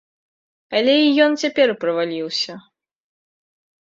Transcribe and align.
Але 0.77 0.95
і 1.01 1.11
ён 1.27 1.31
цяпер 1.43 1.69
праваліўся. 1.85 2.53